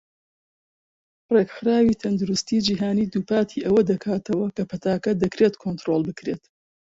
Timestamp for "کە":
4.55-4.63